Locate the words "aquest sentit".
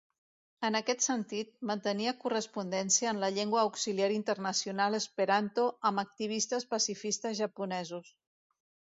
0.77-1.49